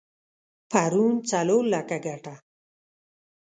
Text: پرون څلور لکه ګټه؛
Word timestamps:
پرون 0.71 1.13
څلور 1.31 1.63
لکه 1.73 1.97
ګټه؛ 2.05 2.35